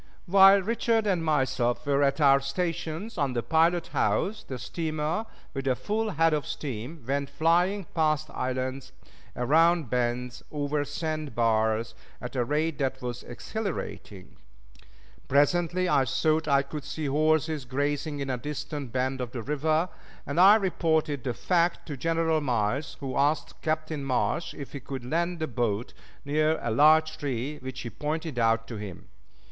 [0.25, 5.67] While Richard and myself were at our stations on the pilot house, the steamer, with
[5.67, 8.93] a full head of steam, went flying past islands,
[9.35, 14.37] around bends, over sand bars, at a rate that was exhilarating.
[15.27, 19.87] Presently I thought I could see horses grazing in a distant bend of the river,
[20.25, 25.05] and I reported the fact to General Miles, who asked Captain Marsh if he could
[25.05, 25.93] land the boat
[26.25, 29.07] near a large tree which he pointed out to him.